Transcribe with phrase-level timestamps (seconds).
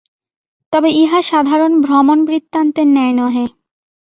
[0.73, 3.45] তবে ইহা সাধারণ ভ্রমণবৃত্তান্তের ন্যায় নহে।